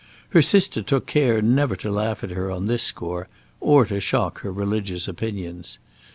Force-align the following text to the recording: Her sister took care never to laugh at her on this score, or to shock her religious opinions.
Her 0.29 0.41
sister 0.41 0.81
took 0.81 1.05
care 1.05 1.43
never 1.43 1.75
to 1.75 1.91
laugh 1.91 2.23
at 2.23 2.31
her 2.31 2.49
on 2.49 2.65
this 2.65 2.81
score, 2.81 3.27
or 3.59 3.85
to 3.85 3.99
shock 3.99 4.39
her 4.39 4.51
religious 4.51 5.07
opinions. 5.07 5.77